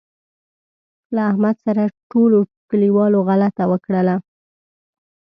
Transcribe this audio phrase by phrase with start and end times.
[1.15, 4.15] له احمد سره ټولوکلیوالو غلطه وکړله.